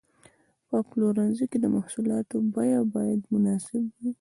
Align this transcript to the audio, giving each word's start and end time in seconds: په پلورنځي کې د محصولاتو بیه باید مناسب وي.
په 0.69 0.77
پلورنځي 0.89 1.45
کې 1.51 1.57
د 1.61 1.65
محصولاتو 1.75 2.37
بیه 2.53 2.81
باید 2.95 3.21
مناسب 3.33 3.83
وي. 4.01 4.09